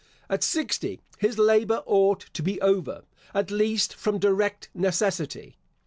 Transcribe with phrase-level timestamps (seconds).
[0.31, 3.03] At sixty his labour ought to be over,
[3.35, 5.57] at least from direct necessity.